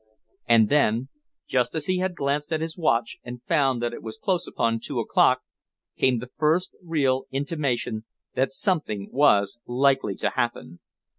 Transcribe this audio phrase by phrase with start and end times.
[0.47, 1.09] And then,
[1.45, 4.79] just as he had glanced at his watch and found that it was close upon
[4.79, 5.41] two o'clock,
[5.95, 10.79] came the first real intimation that something was likely to happen.